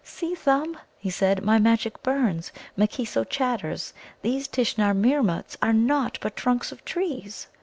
[0.03, 2.51] "See, Thumb," he said, "my magic burns.
[2.75, 3.93] M'keeso chatters.
[4.23, 7.45] These Tishnar Meermuts are nought but trunks of trees!"